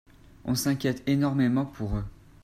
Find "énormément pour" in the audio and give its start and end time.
1.05-1.95